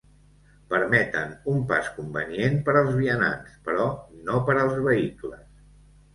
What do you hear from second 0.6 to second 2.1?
Permeten un pas